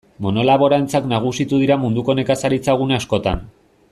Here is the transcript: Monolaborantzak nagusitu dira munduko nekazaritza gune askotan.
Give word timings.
Monolaborantzak 0.25 1.05
nagusitu 1.11 1.59
dira 1.65 1.77
munduko 1.83 2.15
nekazaritza 2.21 2.77
gune 2.81 2.99
askotan. 3.03 3.45